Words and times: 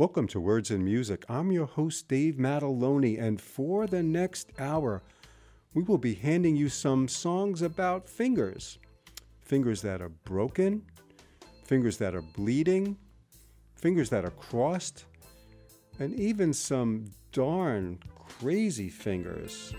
Welcome 0.00 0.28
to 0.28 0.40
Words 0.40 0.70
and 0.70 0.82
Music. 0.82 1.26
I'm 1.28 1.52
your 1.52 1.66
host, 1.66 2.08
Dave 2.08 2.36
Mataloni, 2.36 3.20
and 3.20 3.38
for 3.38 3.86
the 3.86 4.02
next 4.02 4.50
hour, 4.58 5.02
we 5.74 5.82
will 5.82 5.98
be 5.98 6.14
handing 6.14 6.56
you 6.56 6.70
some 6.70 7.06
songs 7.06 7.60
about 7.60 8.08
fingers. 8.08 8.78
Fingers 9.42 9.82
that 9.82 10.00
are 10.00 10.08
broken, 10.08 10.86
fingers 11.64 11.98
that 11.98 12.14
are 12.14 12.22
bleeding, 12.22 12.96
fingers 13.74 14.08
that 14.08 14.24
are 14.24 14.30
crossed, 14.30 15.04
and 15.98 16.18
even 16.18 16.54
some 16.54 17.10
darn 17.32 17.98
crazy 18.40 18.88
fingers. 18.88 19.74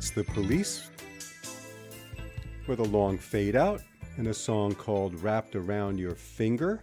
That's 0.00 0.12
the 0.12 0.24
police 0.24 0.88
with 2.66 2.78
a 2.78 2.84
long 2.84 3.18
fade 3.18 3.54
out 3.54 3.82
and 4.16 4.28
a 4.28 4.32
song 4.32 4.74
called 4.74 5.22
Wrapped 5.22 5.54
Around 5.54 5.98
Your 5.98 6.14
Finger. 6.14 6.82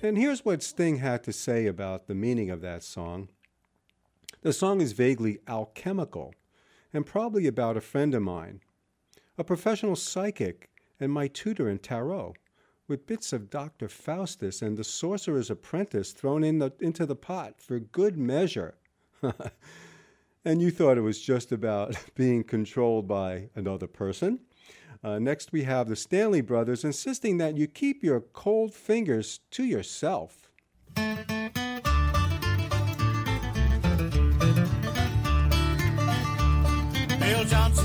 And 0.00 0.16
here's 0.16 0.44
what 0.44 0.62
Sting 0.62 0.98
had 0.98 1.24
to 1.24 1.32
say 1.32 1.66
about 1.66 2.06
the 2.06 2.14
meaning 2.14 2.50
of 2.50 2.60
that 2.60 2.84
song. 2.84 3.30
The 4.42 4.52
song 4.52 4.80
is 4.80 4.92
vaguely 4.92 5.40
alchemical 5.48 6.36
and 6.92 7.04
probably 7.04 7.48
about 7.48 7.76
a 7.76 7.80
friend 7.80 8.14
of 8.14 8.22
mine, 8.22 8.60
a 9.36 9.42
professional 9.42 9.96
psychic 9.96 10.70
and 11.00 11.10
my 11.10 11.26
tutor 11.26 11.68
in 11.68 11.80
tarot, 11.80 12.34
with 12.86 13.08
bits 13.08 13.32
of 13.32 13.50
Dr. 13.50 13.88
Faustus 13.88 14.62
and 14.62 14.76
the 14.76 14.84
sorcerer's 14.84 15.50
apprentice 15.50 16.12
thrown 16.12 16.44
in 16.44 16.60
the, 16.60 16.70
into 16.78 17.06
the 17.06 17.16
pot 17.16 17.60
for 17.60 17.80
good 17.80 18.16
measure. 18.16 18.76
and 20.44 20.60
you 20.60 20.70
thought 20.70 20.98
it 20.98 21.02
was 21.02 21.20
just 21.20 21.52
about 21.52 21.96
being 22.14 22.44
controlled 22.44 23.06
by 23.06 23.48
another 23.54 23.86
person. 23.86 24.40
Uh, 25.04 25.18
next, 25.18 25.52
we 25.52 25.64
have 25.64 25.88
the 25.88 25.96
Stanley 25.96 26.40
brothers 26.40 26.84
insisting 26.84 27.38
that 27.38 27.56
you 27.56 27.66
keep 27.66 28.04
your 28.04 28.20
cold 28.20 28.72
fingers 28.72 29.40
to 29.50 29.64
yourself. 29.64 30.48
Bill 37.18 37.44
Johnson. 37.44 37.81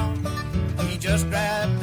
down. 0.00 0.86
He 0.86 0.98
just 0.98 1.28
grabbed 1.28 1.79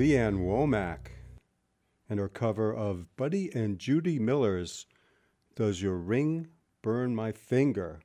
Lee 0.00 0.16
Ann 0.16 0.38
Womack 0.46 1.10
and 2.08 2.18
her 2.18 2.26
cover 2.30 2.72
of 2.72 3.14
Buddy 3.16 3.54
and 3.54 3.78
Julie 3.78 4.18
Miller's 4.18 4.86
Does 5.56 5.82
Your 5.82 5.98
Ring 5.98 6.48
Burn 6.80 7.14
My 7.14 7.32
Finger? 7.32 8.00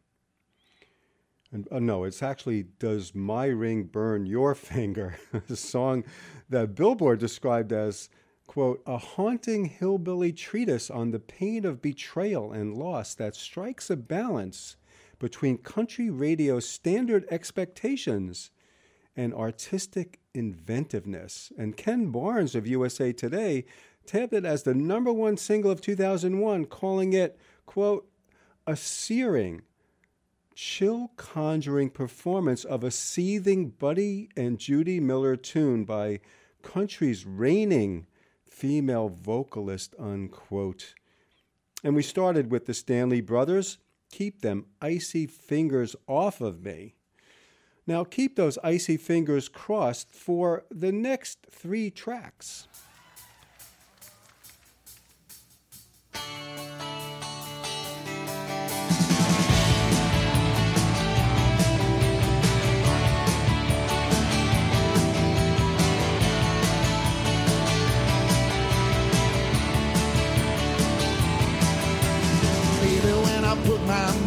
And, 1.53 1.69
uh, 1.71 1.79
no, 1.79 2.03
it's 2.03 2.21
actually 2.21 2.63
Does 2.63 3.15
My 3.15 3.45
Ring 3.45 3.83
Burn 3.83 4.25
Your 4.25 4.53
Finger? 4.55 5.15
a 5.49 5.55
song 5.55 6.03
that 6.49 6.75
Billboard 6.75 7.19
described 7.19 7.71
as, 7.71 8.09
quote, 8.45 8.83
a 8.85 8.97
haunting 8.97 9.63
hillbilly 9.63 10.33
treatise 10.33 10.89
on 10.89 11.11
the 11.11 11.19
pain 11.19 11.63
of 11.63 11.81
betrayal 11.81 12.51
and 12.51 12.75
loss 12.75 13.15
that 13.15 13.37
strikes 13.37 13.89
a 13.89 13.95
balance 13.95 14.75
between 15.17 15.59
country 15.59 16.09
radio's 16.09 16.67
standard 16.67 17.25
expectations 17.31 18.51
and 19.15 19.33
artistic 19.33 20.19
inventiveness. 20.35 21.51
And 21.57 21.77
Ken 21.77 22.11
Barnes 22.11 22.53
of 22.53 22.67
USA 22.67 23.11
Today 23.11 23.65
tabbed 24.05 24.33
it 24.33 24.45
as 24.45 24.63
the 24.63 24.75
number 24.75 25.11
one 25.11 25.37
single 25.37 25.71
of 25.71 25.81
2001, 25.81 26.65
calling 26.65 27.13
it, 27.13 27.39
quote, 27.65 28.07
a 28.67 28.75
searing, 28.75 29.61
chill 30.53 31.11
conjuring 31.17 31.89
performance 31.89 32.63
of 32.63 32.83
a 32.83 32.91
seething 32.91 33.69
Buddy 33.69 34.29
and 34.35 34.59
Julie 34.59 34.99
Miller 34.99 35.35
tune 35.35 35.85
by 35.85 36.19
country's 36.61 37.25
reigning 37.25 38.07
female 38.49 39.09
vocalist, 39.09 39.95
unquote. 39.99 40.95
And 41.83 41.95
we 41.95 42.01
started 42.01 42.51
with 42.51 42.65
the 42.65 42.73
Stanley 42.73 43.21
Brothers, 43.21 43.77
Keep 44.11 44.41
Them 44.41 44.65
Icy 44.81 45.27
Fingers 45.27 45.95
Off 46.07 46.41
of 46.41 46.63
Me. 46.63 46.94
Now 47.87 48.03
keep 48.03 48.35
those 48.35 48.57
icy 48.63 48.97
fingers 48.97 49.47
crossed 49.47 50.11
for 50.11 50.65
the 50.71 50.91
next 50.91 51.45
three 51.51 51.91
tracks. 51.91 52.67
Put 73.63 73.81
my 73.87 74.24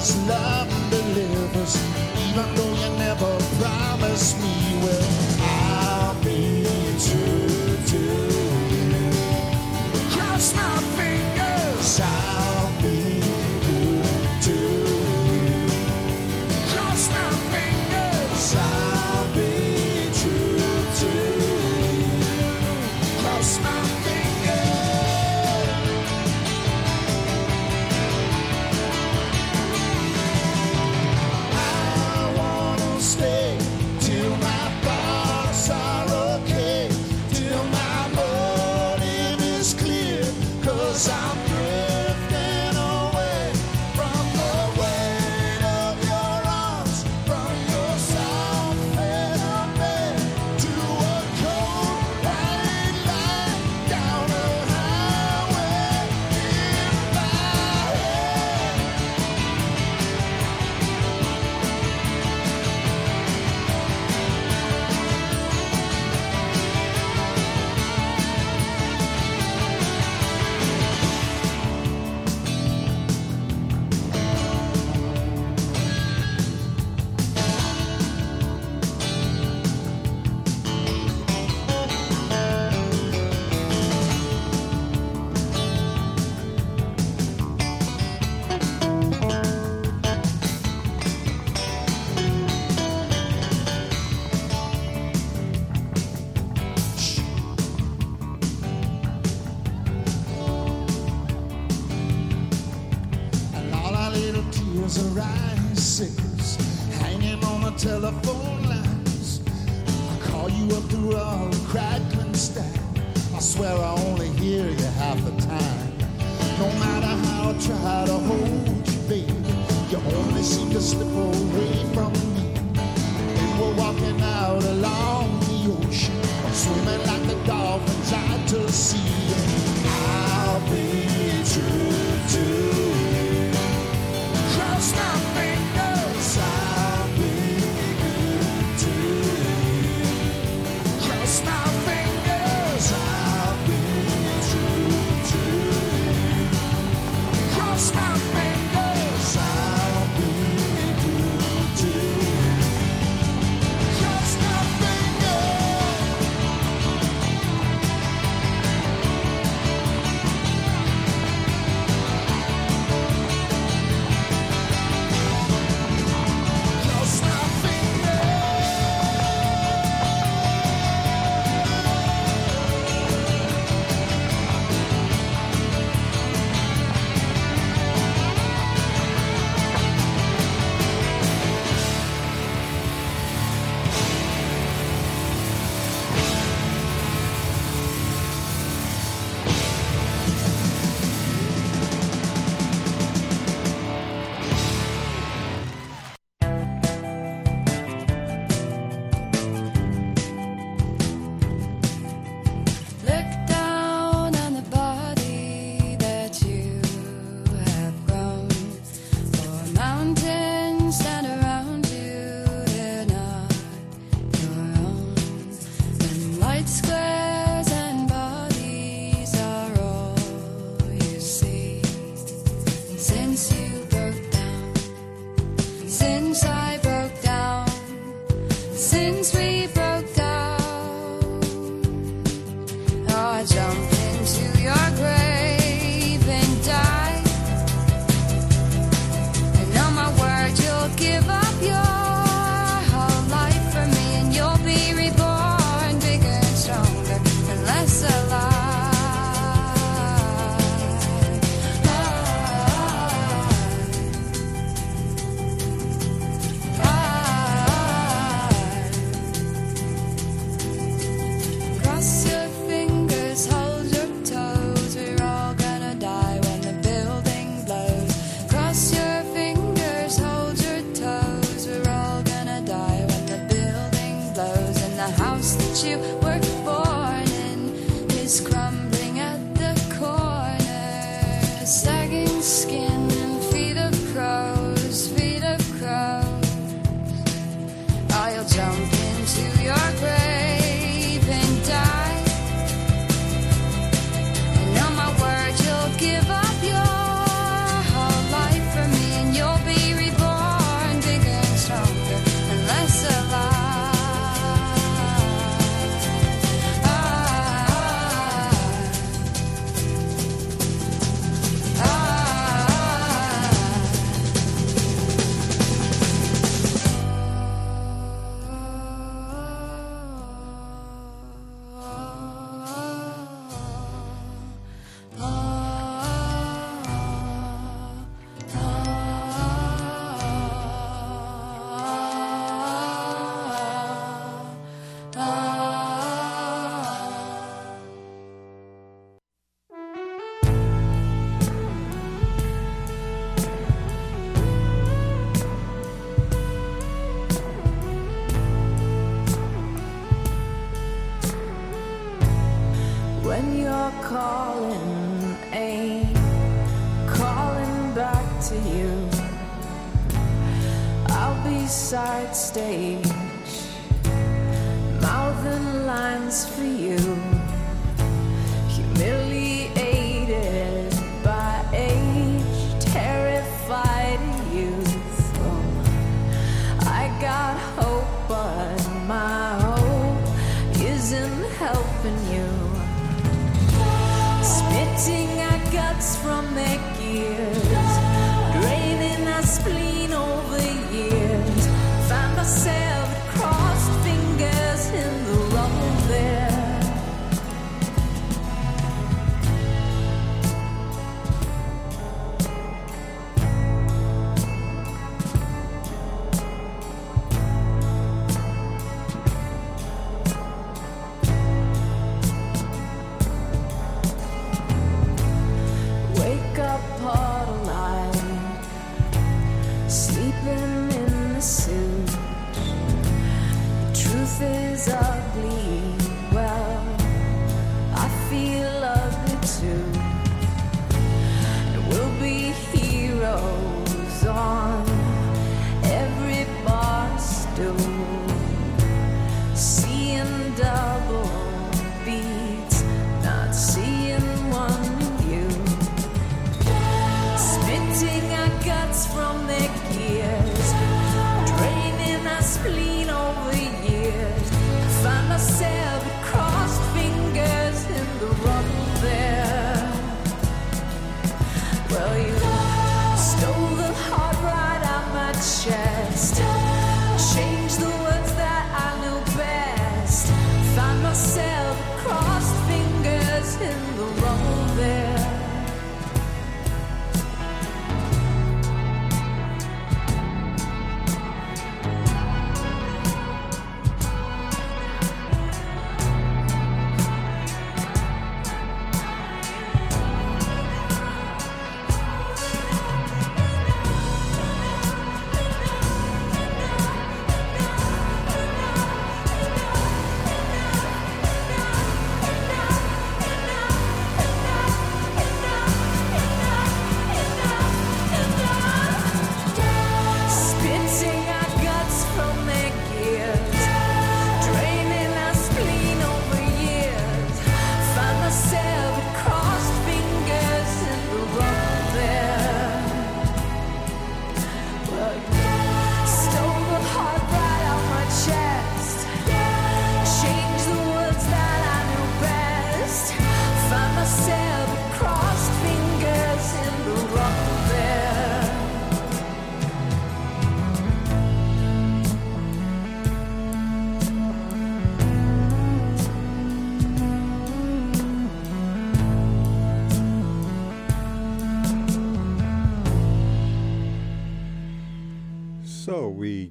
promise 0.00 0.16
love 0.28 0.79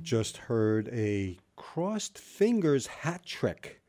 just 0.09 0.37
heard 0.37 0.89
a 0.91 1.37
crossed 1.55 2.17
fingers 2.17 2.87
hat 2.87 3.23
trick 3.23 3.79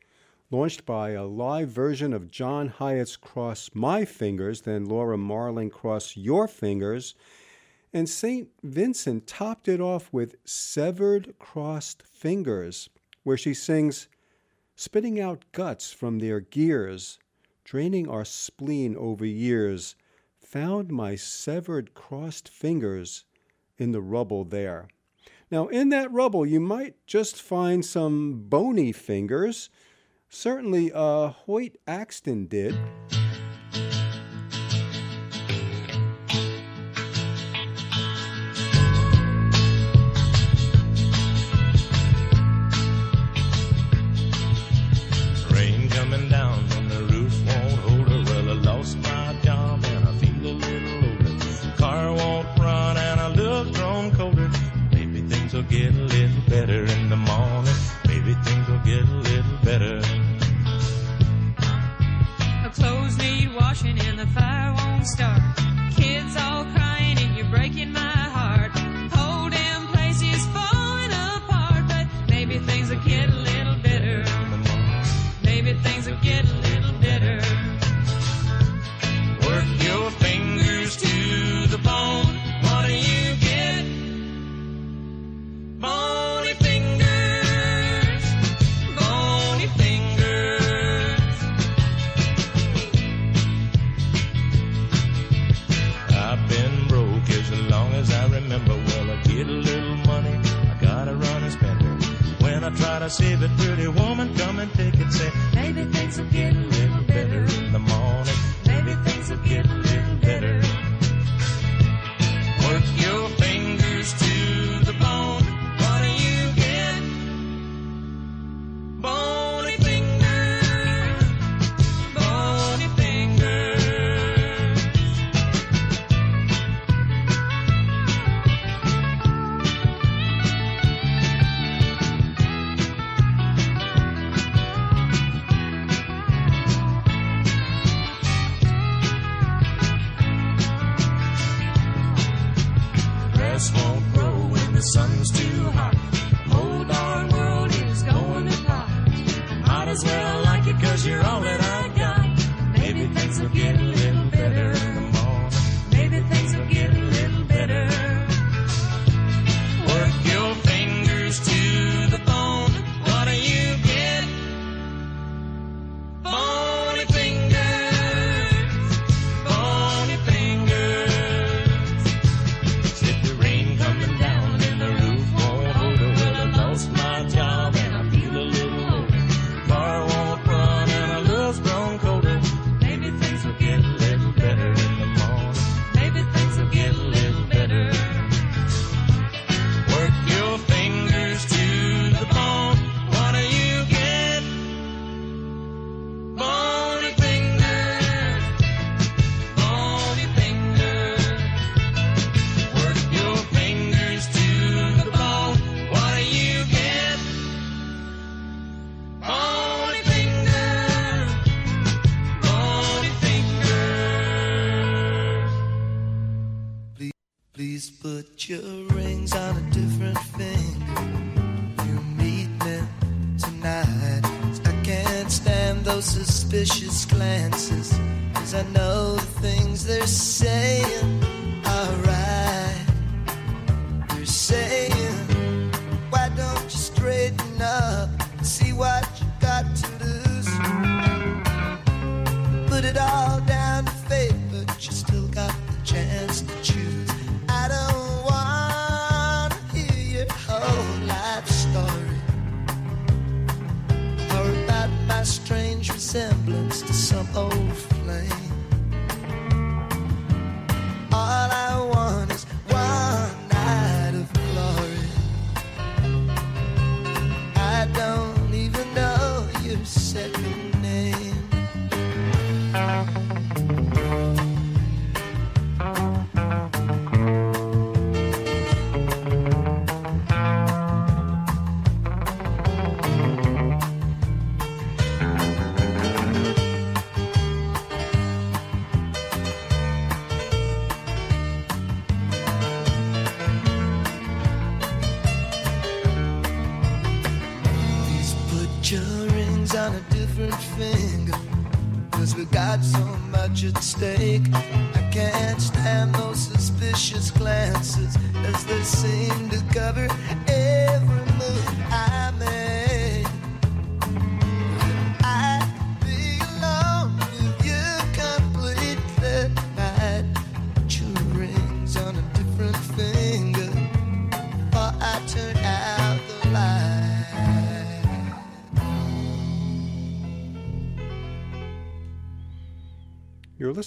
launched 0.51 0.85
by 0.85 1.09
a 1.09 1.25
live 1.25 1.69
version 1.69 2.13
of 2.13 2.29
John 2.29 2.67
Hiatt's 2.67 3.15
Cross 3.15 3.71
My 3.73 4.05
Fingers, 4.05 4.61
then 4.61 4.85
Laura 4.85 5.17
Marling 5.17 5.71
Cross 5.71 6.15
Your 6.15 6.47
Fingers. 6.47 7.15
And 7.91 8.07
St. 8.07 8.49
Vincent 8.61 9.25
topped 9.25 9.67
it 9.67 9.81
off 9.81 10.13
with 10.13 10.35
Severed 10.45 11.33
Crossed 11.39 12.03
Fingers, 12.03 12.87
where 13.23 13.37
she 13.37 13.55
sings, 13.55 14.07
Spitting 14.75 15.19
out 15.19 15.45
guts 15.53 15.91
from 15.91 16.19
their 16.19 16.39
gears, 16.39 17.17
draining 17.63 18.07
our 18.07 18.25
spleen 18.25 18.95
over 18.95 19.25
years, 19.25 19.95
found 20.39 20.91
my 20.91 21.15
severed 21.15 21.95
crossed 21.95 22.47
fingers 22.47 23.25
in 23.79 23.91
the 23.91 24.01
rubble 24.03 24.43
there. 24.45 24.87
Now, 25.51 25.67
in 25.67 25.89
that 25.89 26.09
rubble, 26.13 26.45
you 26.45 26.61
might 26.61 26.95
just 27.05 27.41
find 27.41 27.83
some 27.83 28.45
bony 28.47 28.93
fingers. 28.93 29.69
Certainly, 30.29 30.93
uh, 30.93 31.27
Hoyt 31.27 31.75
Axton 31.85 32.45
did. 32.47 32.73
get 55.71 55.95
a 55.95 56.03
little 56.03 56.41
better 56.49 56.83
in 56.83 57.07
the 57.07 57.15
morning. 57.15 57.73
Maybe 58.05 58.33
things 58.43 58.67
will 58.67 58.79
get 58.79 59.07
a 59.07 59.15
little 59.29 59.57
better. 59.63 60.01
Her 62.61 62.69
clothes 62.69 63.17
need 63.17 63.55
washing 63.55 63.97
and 63.99 64.19
the 64.19 64.27
fire 64.27 64.73
won't 64.73 65.07
start. 65.07 65.50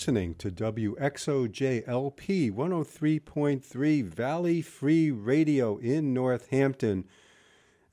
listening 0.05 0.35
to 0.35 0.51
WXOJLP 0.51 1.87
103.3 2.53 4.05
Valley 4.05 4.61
Free 4.61 5.11
Radio 5.11 5.79
in 5.79 6.13
Northampton. 6.13 7.07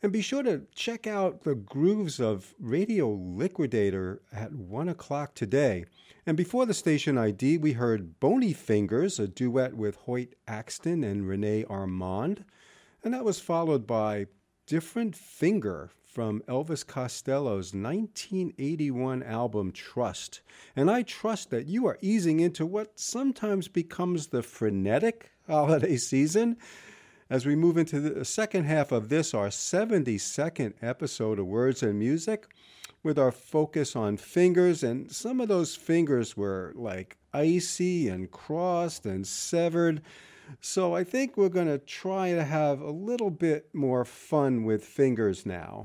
And 0.03 0.11
be 0.11 0.21
sure 0.21 0.43
to 0.43 0.63
check 0.75 1.07
out 1.07 1.45
the 1.45 1.55
grooves 1.55 2.19
of 2.19 2.53
Radio 2.59 3.09
Liquidator 3.09 4.21
at 4.33 4.51
1 4.51 4.89
o'clock 4.89 5.35
today. 5.35 5.85
And 6.25 6.35
before 6.35 6.65
the 6.65 6.73
station 6.73 7.17
ID, 7.17 7.59
we 7.59 7.71
heard 7.71 8.19
Bony 8.19 8.51
Fingers, 8.51 9.17
a 9.17 9.29
duet 9.29 9.75
with 9.75 9.95
Hoyt 9.95 10.35
Axton 10.45 11.05
and 11.05 11.25
Renee 11.25 11.63
Armand. 11.69 12.43
And 13.05 13.13
that 13.13 13.23
was 13.23 13.39
followed 13.39 13.87
by 13.87 14.25
Different 14.67 15.15
Finger 15.15 15.91
from 16.11 16.41
Elvis 16.41 16.85
Costello's 16.85 17.73
1981 17.73 19.23
album 19.23 19.71
Trust. 19.71 20.41
And 20.75 20.91
I 20.91 21.03
trust 21.03 21.51
that 21.51 21.67
you 21.67 21.87
are 21.87 21.97
easing 22.01 22.41
into 22.41 22.65
what 22.65 22.99
sometimes 22.99 23.69
becomes 23.69 24.27
the 24.27 24.43
frenetic 24.43 25.31
holiday 25.47 25.95
season. 25.97 26.57
As 27.29 27.45
we 27.45 27.55
move 27.55 27.77
into 27.77 28.01
the 28.01 28.25
second 28.25 28.65
half 28.65 28.91
of 28.91 29.07
this, 29.07 29.33
our 29.33 29.47
72nd 29.47 30.73
episode 30.81 31.39
of 31.39 31.47
Words 31.47 31.81
and 31.81 31.97
Music, 31.97 32.45
with 33.03 33.17
our 33.17 33.31
focus 33.31 33.95
on 33.95 34.17
fingers, 34.17 34.83
and 34.83 35.09
some 35.09 35.39
of 35.39 35.47
those 35.47 35.77
fingers 35.77 36.35
were 36.35 36.73
like 36.75 37.15
icy 37.33 38.09
and 38.09 38.29
crossed 38.31 39.05
and 39.05 39.25
severed. 39.25 40.01
So 40.59 40.93
I 40.95 41.03
think 41.03 41.37
we're 41.37 41.49
going 41.49 41.67
to 41.67 41.77
try 41.77 42.33
to 42.33 42.43
have 42.43 42.81
a 42.81 42.91
little 42.91 43.31
bit 43.31 43.69
more 43.73 44.03
fun 44.05 44.63
with 44.63 44.83
fingers 44.83 45.45
now. 45.45 45.83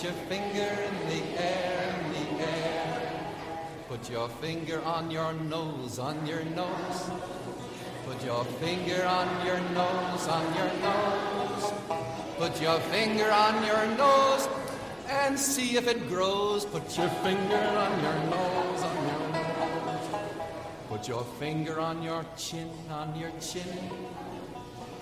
Put 0.00 0.08
your 0.08 0.28
finger 0.30 0.82
in 0.88 1.08
the 1.10 1.42
air, 1.42 1.94
in 2.06 2.12
the 2.14 2.42
air. 2.42 3.12
Put 3.86 4.08
your 4.08 4.30
finger 4.30 4.82
on 4.82 5.10
your 5.10 5.34
nose, 5.34 5.98
on 5.98 6.26
your 6.26 6.42
nose. 6.42 7.10
Put 8.06 8.24
your 8.24 8.42
finger 8.46 9.04
on 9.04 9.46
your 9.46 9.60
nose, 9.74 10.26
on 10.26 10.54
your 10.54 10.72
nose. 10.80 11.72
Put 12.38 12.62
your 12.62 12.80
finger 12.80 13.30
on 13.30 13.62
your 13.62 13.86
nose 13.98 14.48
and 15.06 15.38
see 15.38 15.76
if 15.76 15.86
it 15.86 16.08
grows. 16.08 16.64
Put 16.64 16.96
your 16.96 17.10
finger 17.20 17.62
on 17.84 18.02
your 18.02 18.18
nose, 18.30 18.82
on 18.82 19.06
your 19.06 19.28
nose. 19.34 20.22
Put 20.88 21.08
your 21.08 21.24
finger 21.38 21.78
on 21.78 22.02
your 22.02 22.24
chin, 22.38 22.70
on 22.90 23.14
your 23.18 23.32
chin. 23.38 23.90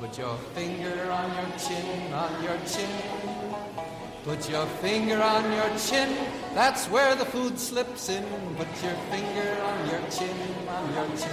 Put 0.01 0.19
your 0.19 0.37
finger 0.57 1.09
on 1.13 1.31
your 1.37 1.57
chin, 1.57 2.13
on 2.13 2.43
your 2.43 2.59
chin. 2.67 3.38
Put 4.29 4.51
your 4.51 4.67
finger 4.85 5.23
on 5.23 5.51
your 5.55 5.71
chin, 5.79 6.14
that's 6.53 6.85
where 6.91 7.14
the 7.14 7.25
food 7.25 7.59
slips 7.59 8.11
in. 8.11 8.23
Put 8.59 8.69
your 8.85 8.93
finger 9.11 9.57
on 9.62 9.88
your 9.88 10.03
chin, 10.11 10.37
on 10.69 10.93
your 10.93 11.17
chin. 11.17 11.31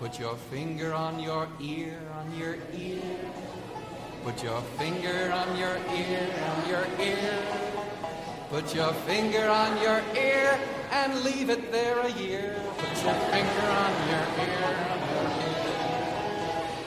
Put 0.00 0.18
your 0.18 0.34
finger 0.34 0.92
on 0.92 1.20
your 1.20 1.46
ear, 1.60 1.96
on 2.18 2.36
your 2.36 2.56
ear. 2.76 3.00
Put 4.24 4.42
your 4.42 4.60
finger 4.78 5.30
on 5.32 5.56
your 5.56 5.76
ear, 5.94 6.28
on 6.50 6.68
your 6.68 6.86
ear. 6.98 7.38
Put 8.50 8.74
your 8.74 8.92
finger 9.06 9.48
on 9.48 9.80
your 9.80 10.02
ear 10.16 10.58
and 10.90 11.22
leave 11.22 11.50
it 11.50 11.70
there 11.70 12.00
a 12.00 12.10
year. 12.14 12.56
Put 12.78 13.04
your 13.04 13.14
finger 13.30 13.68
on 13.84 14.08
your 14.10 14.26
ear. 14.44 14.88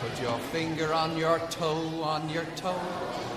Put 0.01 0.21
your 0.21 0.39
finger 0.51 0.93
on 0.93 1.15
your 1.15 1.39
toe, 1.49 2.03
on 2.03 2.29
your 2.29 2.45
toe. 2.57 3.36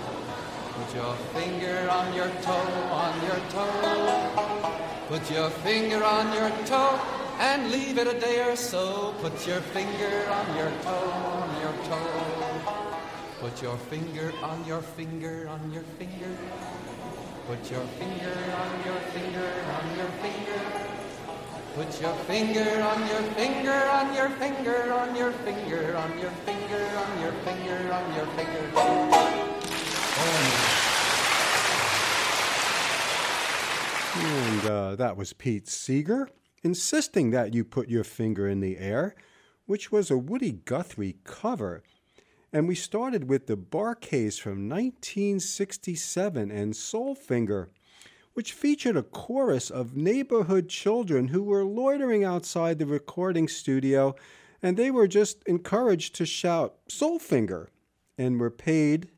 Put 0.73 0.95
your 0.95 1.15
finger 1.35 1.89
on 1.89 2.13
your 2.13 2.31
toe, 2.41 2.71
on 2.91 3.13
your 3.27 3.39
toe. 3.49 4.71
Put 5.07 5.29
your 5.29 5.49
finger 5.49 6.03
on 6.03 6.33
your 6.33 6.49
toe 6.65 6.99
and 7.39 7.71
leave 7.71 7.97
it 7.97 8.07
a 8.07 8.19
day 8.19 8.41
or 8.41 8.55
so. 8.55 9.13
Put 9.21 9.45
your 9.45 9.61
finger 9.75 10.27
on 10.31 10.55
your 10.55 10.71
toe, 10.81 11.11
on 11.41 11.61
your 11.61 11.73
toe. 11.89 12.81
Put 13.41 13.61
your 13.61 13.77
finger 13.77 14.31
on 14.43 14.63
your 14.65 14.81
finger, 14.81 15.47
on 15.49 15.71
your 15.73 15.83
finger. 15.99 16.31
Put 17.47 17.71
your 17.71 17.85
finger 17.99 18.37
on 18.63 18.71
your 18.85 18.99
finger, 19.11 19.49
on 19.75 19.97
your 19.97 20.11
finger. 20.23 20.61
Put 21.75 22.01
your 22.01 22.13
finger 22.29 22.83
on 22.83 22.99
your 23.07 23.23
finger, 23.39 23.79
on 23.89 24.13
your 24.13 24.29
finger, 24.29 24.93
on 24.93 25.15
your 25.15 25.31
finger, 25.31 25.97
on 25.97 26.19
your 26.19 26.31
finger, 26.45 26.83
on 27.03 27.21
your 27.21 27.31
finger, 27.43 27.93
on 27.93 28.15
your 28.15 28.25
finger. 28.37 29.30
And 34.13 34.65
uh, 34.65 34.95
that 34.95 35.15
was 35.17 35.33
Pete 35.33 35.67
Seeger 35.67 36.29
insisting 36.63 37.31
that 37.31 37.53
you 37.53 37.63
put 37.63 37.89
your 37.89 38.03
finger 38.03 38.47
in 38.47 38.59
the 38.59 38.77
air, 38.77 39.15
which 39.65 39.91
was 39.91 40.11
a 40.11 40.17
Woody 40.17 40.51
Guthrie 40.51 41.17
cover. 41.23 41.81
And 42.53 42.67
we 42.67 42.75
started 42.75 43.29
with 43.29 43.47
the 43.47 43.55
Bar-Kays 43.55 44.37
from 44.37 44.69
1967 44.69 46.51
and 46.51 46.75
Soul 46.75 47.15
Finger, 47.15 47.69
which 48.33 48.53
featured 48.53 48.97
a 48.97 49.03
chorus 49.03 49.69
of 49.69 49.95
neighborhood 49.95 50.69
children 50.69 51.29
who 51.29 51.43
were 51.43 51.63
loitering 51.63 52.23
outside 52.23 52.79
the 52.79 52.85
recording 52.85 53.47
studio 53.47 54.15
and 54.61 54.77
they 54.77 54.91
were 54.91 55.07
just 55.07 55.43
encouraged 55.47 56.15
to 56.15 56.25
shout 56.25 56.75
Soul 56.87 57.19
Finger 57.19 57.69
and 58.17 58.39
were 58.39 58.51
paid, 58.51 59.09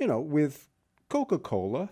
you 0.00 0.06
know, 0.06 0.18
with 0.18 0.66
Coca 1.10 1.38
Cola. 1.38 1.90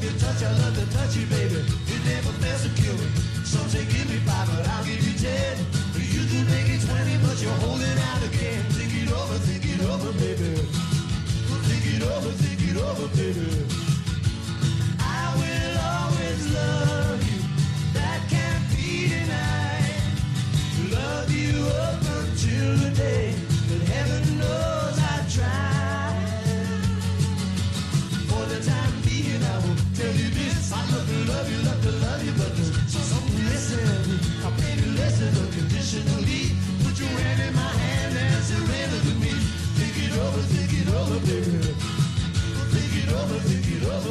love 0.00 0.12
your 0.12 0.20
touch, 0.20 0.42
I 0.42 0.52
love 0.52 0.76
the 0.76 0.96
touch 0.96 1.16
you. 1.16 1.29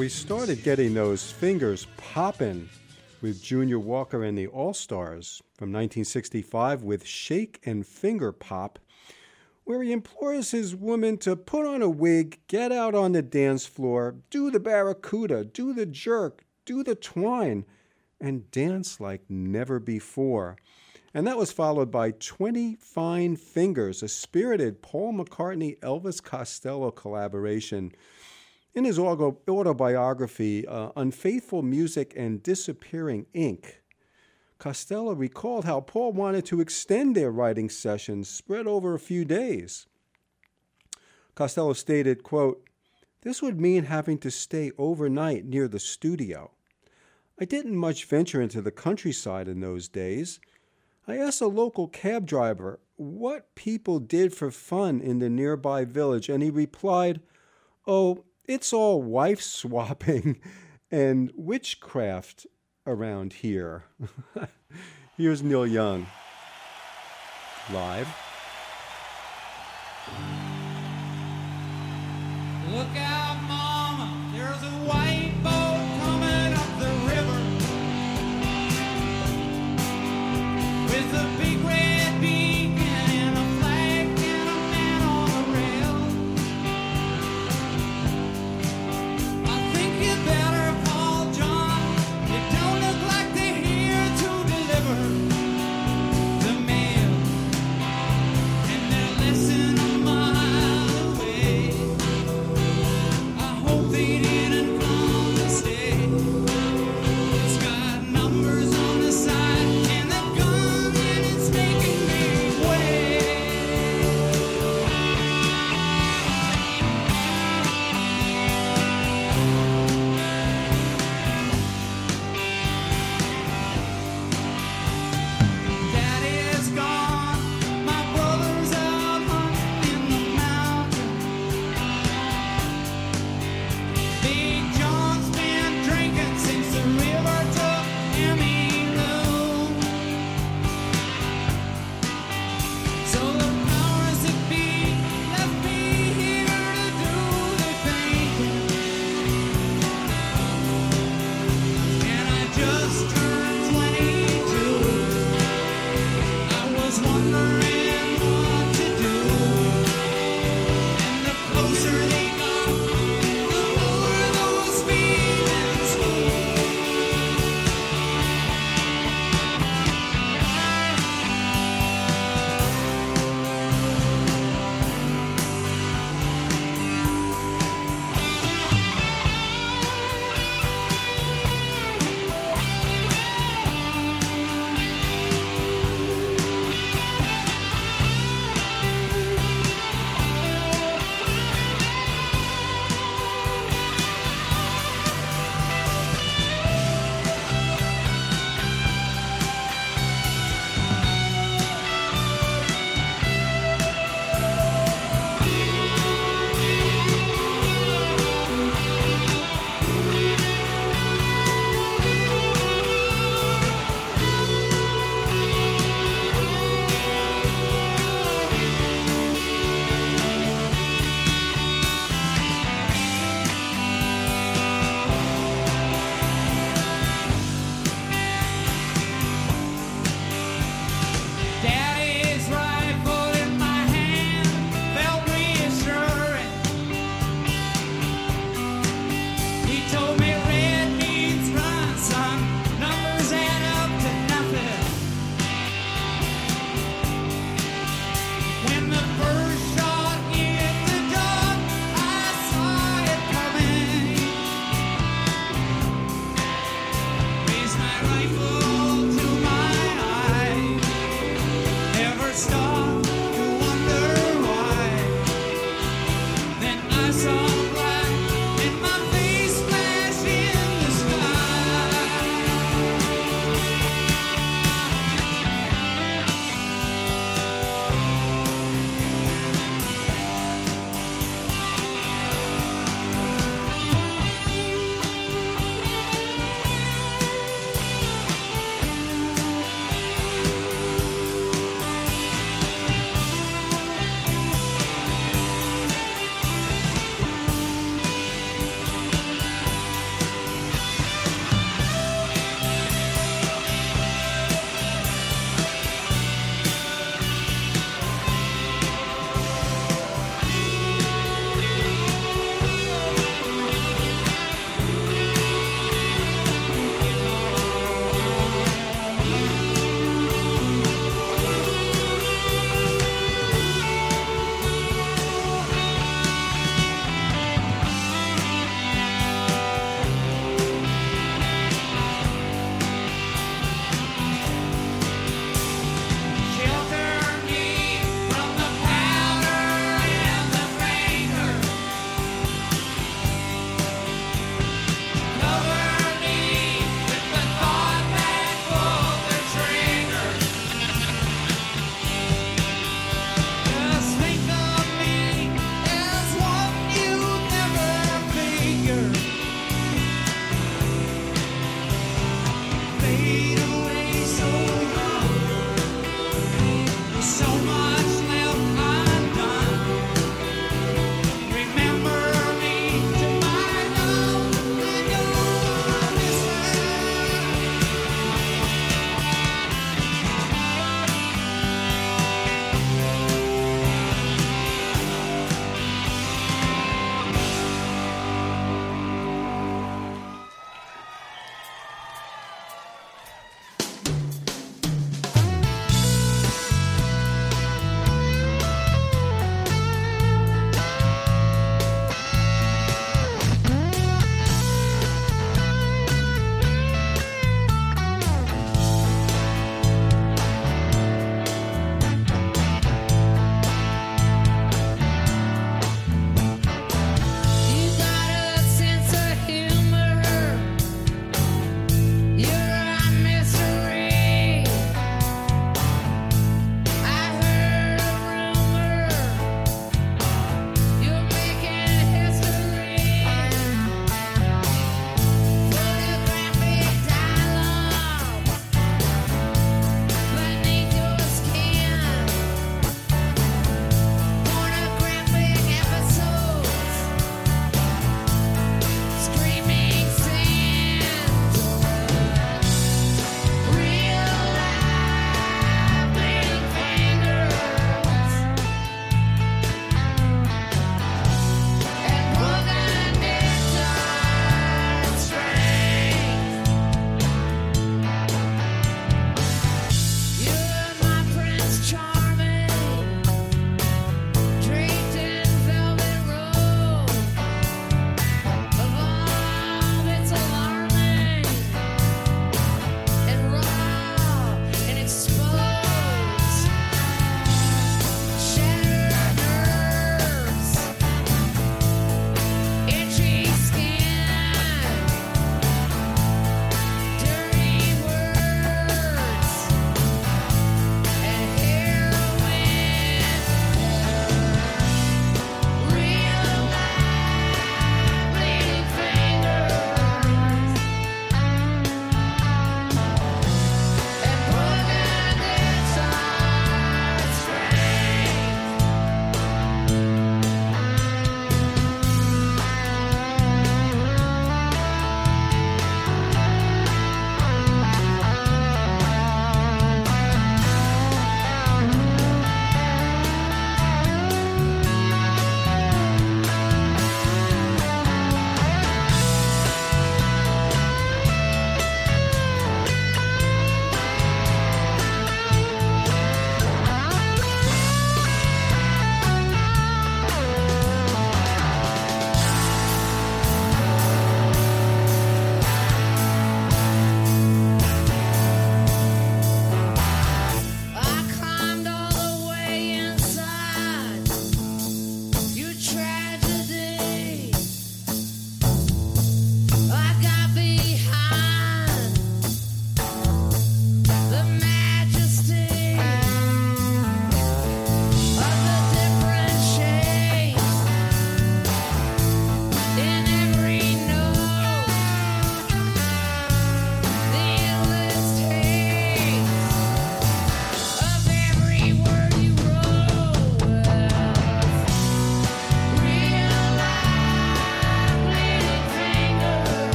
we 0.00 0.08
started 0.08 0.62
getting 0.62 0.94
those 0.94 1.30
fingers 1.30 1.86
popping 1.98 2.66
with 3.20 3.42
Junior 3.42 3.78
Walker 3.78 4.24
and 4.24 4.38
the 4.38 4.46
All 4.46 4.72
Stars 4.72 5.42
from 5.52 5.66
1965 5.72 6.82
with 6.82 7.04
Shake 7.04 7.60
and 7.66 7.86
Finger 7.86 8.32
Pop, 8.32 8.78
where 9.64 9.82
he 9.82 9.92
implores 9.92 10.52
his 10.52 10.74
woman 10.74 11.18
to 11.18 11.36
put 11.36 11.66
on 11.66 11.82
a 11.82 11.90
wig, 11.90 12.40
get 12.48 12.72
out 12.72 12.94
on 12.94 13.12
the 13.12 13.20
dance 13.20 13.66
floor, 13.66 14.14
do 14.30 14.50
the 14.50 14.58
barracuda, 14.58 15.44
do 15.44 15.74
the 15.74 15.84
jerk, 15.84 16.46
do 16.64 16.82
the 16.82 16.94
twine, 16.94 17.66
and 18.18 18.50
dance 18.50 19.00
like 19.00 19.28
never 19.28 19.78
before. 19.78 20.56
And 21.12 21.26
that 21.26 21.36
was 21.36 21.52
followed 21.52 21.90
by 21.90 22.12
20 22.12 22.76
Fine 22.76 23.36
Fingers, 23.36 24.02
a 24.02 24.08
spirited 24.08 24.80
Paul 24.80 25.12
McCartney 25.12 25.78
Elvis 25.80 26.22
Costello 26.22 26.90
collaboration 26.90 27.92
in 28.72 28.84
his 28.84 28.98
autobiography, 28.98 30.66
uh, 30.66 30.90
Unfaithful 30.94 31.62
Music 31.62 32.12
and 32.16 32.42
Disappearing 32.42 33.26
Ink, 33.34 33.82
Costello 34.58 35.12
recalled 35.12 35.64
how 35.64 35.80
Paul 35.80 36.12
wanted 36.12 36.44
to 36.46 36.60
extend 36.60 37.16
their 37.16 37.32
writing 37.32 37.68
sessions 37.68 38.28
spread 38.28 38.66
over 38.66 38.94
a 38.94 39.00
few 39.00 39.24
days. 39.24 39.86
Costello 41.34 41.72
stated, 41.72 42.22
quote, 42.22 42.68
This 43.22 43.42
would 43.42 43.60
mean 43.60 43.84
having 43.84 44.18
to 44.18 44.30
stay 44.30 44.70
overnight 44.78 45.46
near 45.46 45.66
the 45.66 45.80
studio. 45.80 46.52
I 47.40 47.46
didn't 47.46 47.74
much 47.74 48.04
venture 48.04 48.42
into 48.42 48.60
the 48.60 48.70
countryside 48.70 49.48
in 49.48 49.60
those 49.60 49.88
days. 49.88 50.38
I 51.08 51.16
asked 51.16 51.40
a 51.40 51.46
local 51.46 51.88
cab 51.88 52.26
driver 52.26 52.78
what 52.96 53.54
people 53.54 53.98
did 53.98 54.34
for 54.34 54.50
fun 54.50 55.00
in 55.00 55.18
the 55.18 55.30
nearby 55.30 55.86
village, 55.86 56.28
and 56.28 56.42
he 56.42 56.50
replied, 56.50 57.20
Oh, 57.86 58.24
it's 58.44 58.72
all 58.72 59.02
wife 59.02 59.40
swapping 59.40 60.40
and 60.90 61.32
witchcraft 61.34 62.46
around 62.86 63.34
here. 63.34 63.84
Here's 65.16 65.42
Neil 65.42 65.66
Young 65.66 66.06
live. 67.72 68.08
Look 72.72 72.96
out! 72.96 73.19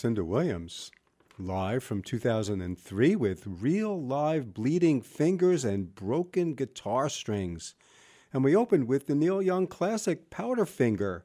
Lucinda 0.00 0.24
Williams, 0.24 0.90
live 1.38 1.84
from 1.84 2.00
2003 2.00 3.16
with 3.16 3.42
real 3.46 4.02
live 4.02 4.54
bleeding 4.54 5.02
fingers 5.02 5.62
and 5.62 5.94
broken 5.94 6.54
guitar 6.54 7.10
strings. 7.10 7.74
And 8.32 8.42
we 8.42 8.56
opened 8.56 8.88
with 8.88 9.08
the 9.08 9.14
Neil 9.14 9.42
Young 9.42 9.66
classic 9.66 10.30
Powderfinger, 10.30 11.20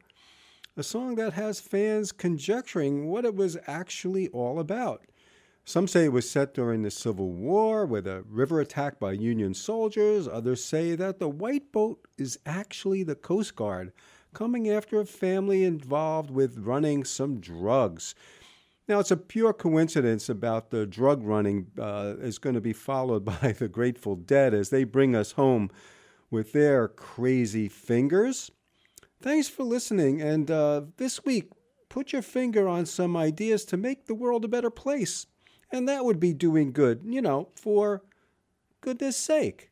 a 0.76 0.84
song 0.84 1.16
that 1.16 1.32
has 1.32 1.62
fans 1.62 2.12
conjecturing 2.12 3.08
what 3.08 3.24
it 3.24 3.34
was 3.34 3.58
actually 3.66 4.28
all 4.32 4.60
about. 4.60 5.06
Some 5.64 5.88
say 5.88 6.04
it 6.04 6.12
was 6.12 6.30
set 6.30 6.54
during 6.54 6.82
the 6.82 6.92
Civil 6.92 7.32
War 7.32 7.86
with 7.86 8.06
a 8.06 8.26
river 8.30 8.60
attack 8.60 9.00
by 9.00 9.14
Union 9.14 9.54
soldiers. 9.54 10.28
Others 10.28 10.62
say 10.62 10.96
that 10.96 11.20
the 11.20 11.30
White 11.30 11.72
Boat 11.72 12.06
is 12.18 12.40
actually 12.46 13.04
the 13.04 13.16
Coast 13.16 13.56
Guard 13.56 13.94
coming 14.34 14.70
after 14.70 15.00
a 15.00 15.06
family 15.06 15.64
involved 15.64 16.30
with 16.30 16.58
running 16.58 17.06
some 17.06 17.40
drugs. 17.40 18.16
Now, 18.88 19.00
it's 19.00 19.12
a 19.12 19.18
pure 19.18 19.52
coincidence 19.52 20.30
about 20.30 20.70
the 20.70 20.86
drug 20.86 21.24
running 21.24 21.68
uh, 21.80 22.14
is 22.20 22.38
going 22.38 22.54
to 22.54 22.62
be 22.62 22.74
followed 22.74 23.26
by 23.42 23.56
the 23.58 23.68
Grateful 23.68 24.16
Dead 24.16 24.54
as 24.54 24.70
they 24.70 24.84
bring 24.84 25.16
us 25.16 25.34
home 25.34 25.72
with 26.30 26.54
their 26.54 26.88
crazy 26.88 27.68
fingers. 27.68 28.52
Thanks 29.22 29.48
for 29.48 29.64
listening, 29.64 30.22
and 30.22 30.52
uh, 30.52 30.82
this 30.98 31.26
week, 31.26 31.50
put 31.90 32.14
your 32.14 32.22
finger 32.22 32.68
on 32.68 32.86
some 32.86 33.18
ideas 33.18 33.66
to 33.66 33.78
make 33.78 34.06
the 34.06 34.14
world 34.14 34.46
a 34.46 34.50
better 34.50 34.70
place. 34.70 35.26
And 35.72 35.90
that 35.90 36.06
would 36.06 36.20
be 36.20 36.34
doing 36.34 36.72
good, 36.72 37.02
you 37.06 37.22
know, 37.22 37.50
for 37.56 38.04
goodness 38.82 39.18
sake. 39.18 39.72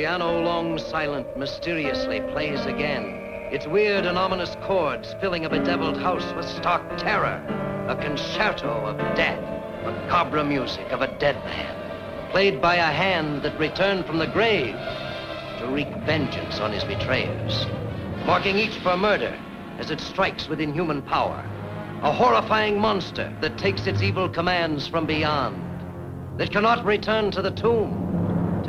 Piano 0.00 0.40
long 0.40 0.78
silent 0.78 1.36
mysteriously 1.36 2.22
plays 2.32 2.64
again. 2.64 3.04
Its 3.52 3.66
weird 3.66 4.06
and 4.06 4.16
ominous 4.16 4.56
chords 4.62 5.14
filling 5.20 5.44
a 5.44 5.50
bedeviled 5.50 5.98
house 5.98 6.32
with 6.34 6.48
stark 6.48 6.80
terror. 6.96 7.36
A 7.86 7.94
concerto 7.96 8.70
of 8.86 8.96
death, 9.14 9.38
macabre 9.84 10.42
music 10.42 10.90
of 10.90 11.02
a 11.02 11.18
dead 11.18 11.36
man, 11.44 12.30
played 12.30 12.62
by 12.62 12.76
a 12.76 12.90
hand 12.90 13.42
that 13.42 13.58
returned 13.58 14.06
from 14.06 14.16
the 14.16 14.26
grave 14.26 14.74
to 15.58 15.68
wreak 15.68 15.94
vengeance 16.06 16.60
on 16.60 16.72
his 16.72 16.84
betrayers, 16.84 17.66
marking 18.24 18.56
each 18.56 18.78
for 18.78 18.96
murder 18.96 19.38
as 19.78 19.90
it 19.90 20.00
strikes 20.00 20.48
within 20.48 20.72
human 20.72 21.02
power. 21.02 21.44
A 22.04 22.10
horrifying 22.10 22.80
monster 22.80 23.30
that 23.42 23.58
takes 23.58 23.86
its 23.86 24.00
evil 24.00 24.30
commands 24.30 24.86
from 24.86 25.04
beyond, 25.04 25.62
that 26.38 26.52
cannot 26.52 26.86
return 26.86 27.30
to 27.32 27.42
the 27.42 27.50
tomb 27.50 27.99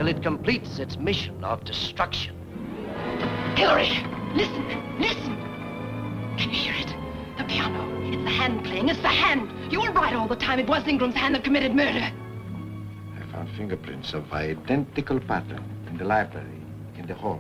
till 0.02 0.08
it 0.08 0.24
completes 0.24 0.80
its 0.80 0.97
mission 0.97 1.43
of 1.43 1.64
destruction. 1.64 2.36
Hillary, 3.56 3.91
listen, 4.34 4.66
listen. 4.99 5.38
Can 6.39 6.49
you 6.49 6.56
hear 6.56 6.74
it? 6.74 6.88
The 7.38 7.43
piano. 7.43 7.86
It's 8.12 8.24
the 8.24 8.32
hand 8.32 8.64
playing. 8.64 8.89
It's 8.89 8.99
the 9.04 9.10
hand. 9.10 9.47
You 9.72 9.80
were 9.82 9.91
right 9.91 10.16
all 10.16 10.28
the 10.28 10.36
time. 10.36 10.58
It 10.58 10.68
was 10.68 10.88
Ingram's 10.88 11.14
hand 11.14 11.36
that 11.36 11.43
committed 11.43 11.76
murder. 11.76 12.12
I 13.16 13.32
found 13.32 13.47
fingerprints 13.56 14.16
of 14.16 14.34
identical 14.34 15.20
pattern 15.20 15.64
in 15.88 15.97
the 15.99 16.06
library, 16.06 16.64
in 16.97 17.06
the 17.06 17.14
hall, 17.14 17.39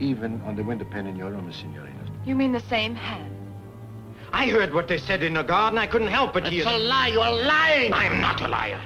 even 0.00 0.40
on 0.46 0.56
the 0.56 0.62
window 0.62 0.86
pane 0.86 1.06
in 1.06 1.16
your 1.16 1.32
room, 1.32 1.52
Signorina. 1.52 2.10
You 2.24 2.34
mean 2.34 2.52
the 2.52 2.66
same 2.70 2.94
hand? 2.94 3.30
I 4.32 4.48
heard 4.48 4.72
what 4.72 4.88
they 4.88 4.96
said 4.96 5.22
in 5.22 5.34
the 5.34 5.42
garden. 5.42 5.78
I 5.78 5.86
couldn't 5.86 6.08
help 6.08 6.32
but 6.32 6.44
It's 6.44 6.50
hear. 6.52 6.62
It's 6.62 6.72
a 6.72 6.78
lie. 6.78 7.08
You're 7.08 7.44
lying. 7.44 7.92
I'm 7.92 8.22
not 8.22 8.40
a 8.40 8.48
liar. 8.48 8.80